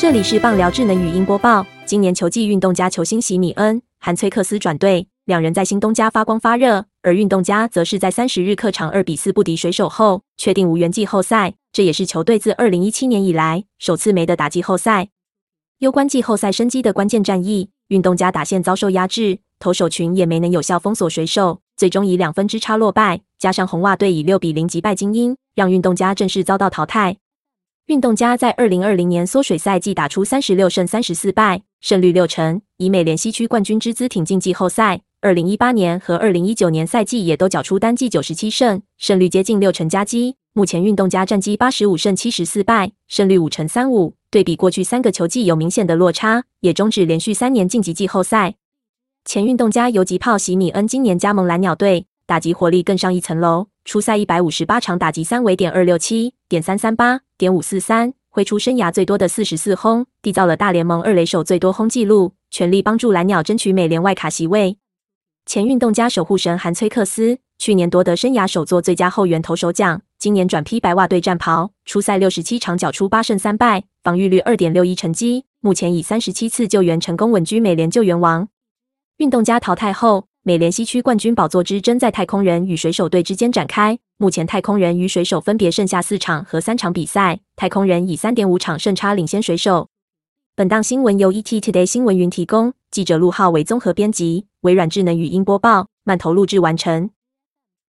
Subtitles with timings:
[0.00, 1.66] 这里是棒聊智能语音播报。
[1.84, 6.86] 今年球季，运动家球星席米恩、韩崔克斯转队，两人在新东家发光发热。
[7.02, 11.52] 而运动家则是在三十日客场二比四不敌水手后，确定无缘季后赛。
[11.70, 15.08] 这也是球队自二零一七年以来首次没得打季后赛。
[15.80, 23.20] 攸关季后赛生机的关键战役，运动家打线遭受压制，投手群也没能有效封锁水手，最终以两分之差落败。
[23.38, 27.18] 加上红袜队以六比零击败精英，让运动家正式遭到淘汰。
[27.90, 35.00] 运动家在二零二零年缩水赛季打出三十六胜三十四败，胜率六成，以美联西区冠军之姿挺进季后赛。
[35.20, 40.36] 二零一八年和二零一九年赛季也都缴出单季九十七胜，胜率接近六成加基。
[40.52, 48.54] 目前运动家战绩八十五胜七十四败，胜率五成三五，对比过去三个球季有明显的落差，也终止连续三年晋级季后赛。
[49.24, 52.06] 前运动家游击炮席米恩今年加盟蓝鸟队。
[52.24, 64.76] 打击火力更上一层楼，初赛一百五十八场打击三围点二六七点三三八点五四三，挥出生涯最多的四十四轰，缔造了大联盟二垒手最多轰纪录，全力帮助蓝鸟争取美联外卡席位。
[65.46, 78.48] 前运动家守护神韩崔克斯去年夺得生涯首座最佳后援投手奖，今年转披白袜队战袍，初赛六十七场缴出八胜三败，防御率二点六一成绩，目前以三十七次救援成功稳居美联救援王。
[79.18, 80.29] 运动家淘汰后。
[80.42, 83.98] 美联西区冠军宝座之争在太空人与水手队之间展开。
[84.16, 89.90] 目前太空人与水手分别剩下四场和三场比赛，太空人以三点五场胜差领先水手。
[90.56, 97.10] 本档新闻由 ET Today 新闻云提供，记者陆浩为综合编辑，微软智能语音播报，慢投录制完成。